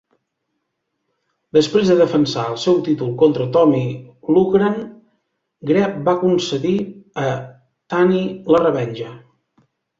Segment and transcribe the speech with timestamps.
[1.57, 3.83] Després de defensar el seu títol contra Tommy
[4.37, 4.81] Loughran,
[5.73, 6.75] Greb va concedir
[7.27, 7.31] a
[7.95, 9.17] Tunney la revenja.